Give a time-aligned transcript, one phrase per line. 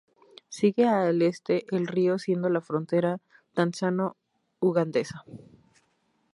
[0.49, 3.19] Sigue al este el río siendo la frontera
[3.53, 5.23] tanzano-ugandesa.